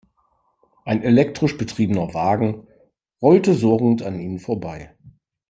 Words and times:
Ein 0.83 1.03
elektrisch 1.03 1.59
betriebener 1.59 2.15
Wagen 2.15 2.65
rollte 3.21 3.53
surrend 3.53 4.01
an 4.01 4.19
ihnen 4.19 4.39
vorbei. 4.39 4.95